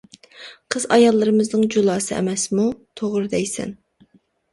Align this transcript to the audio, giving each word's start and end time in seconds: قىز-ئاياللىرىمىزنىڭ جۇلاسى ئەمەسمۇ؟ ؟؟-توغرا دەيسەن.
قىز-ئاياللىرىمىزنىڭ 0.75 1.65
جۇلاسى 1.75 2.15
ئەمەسمۇ؟ 2.19 2.65
؟؟-توغرا 3.01 3.31
دەيسەن. 3.35 3.77